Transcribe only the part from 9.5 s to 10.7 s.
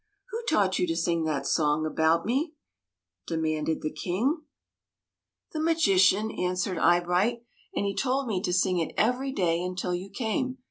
until you came.